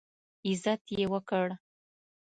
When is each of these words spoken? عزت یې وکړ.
عزت 0.47 0.81
یې 0.97 1.05
وکړ. 1.13 1.47